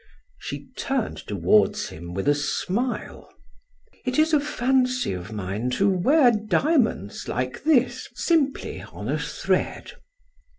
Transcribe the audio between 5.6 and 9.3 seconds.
to wear diamonds like this, simply on a